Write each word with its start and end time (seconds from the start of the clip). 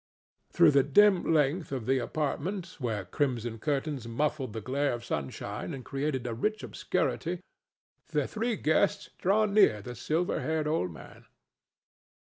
Through 0.51 0.71
the 0.71 0.81
dim 0.81 1.31
length 1.31 1.71
of 1.71 1.85
the 1.85 1.99
apartment, 1.99 2.77
where 2.79 3.05
crimson 3.05 3.59
curtains 3.59 4.07
muffled 4.07 4.51
the 4.51 4.59
glare 4.59 4.93
of 4.93 5.05
sunshine 5.05 5.75
and 5.75 5.85
created 5.85 6.25
a 6.25 6.33
rich 6.33 6.63
obscurity, 6.63 7.39
the 8.07 8.25
three 8.25 8.55
guests 8.55 9.11
drew 9.19 9.45
near 9.45 9.79
the 9.79 9.93
silver 9.93 10.39
haired 10.41 10.65
old 10.67 10.91
man. 10.91 11.25